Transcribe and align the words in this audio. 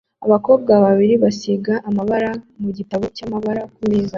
Abakobwa 0.25 0.71
babiri 0.85 1.15
basiga 1.23 1.73
amabara 1.89 2.29
mugitabo 2.61 3.03
cyamabara 3.15 3.61
kumeza 3.73 4.09